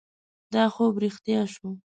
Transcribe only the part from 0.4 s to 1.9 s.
دا خوب رښتیا شو.